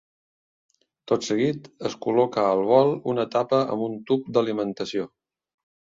[1.11, 5.07] Tot seguit, es col·loca al bol una tapa amb un "tub d'alimentació".